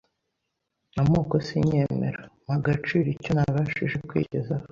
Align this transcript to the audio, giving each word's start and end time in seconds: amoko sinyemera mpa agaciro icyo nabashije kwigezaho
amoko 1.01 1.33
sinyemera 1.47 2.21
mpa 2.45 2.53
agaciro 2.59 3.07
icyo 3.15 3.31
nabashije 3.35 3.97
kwigezaho 4.09 4.59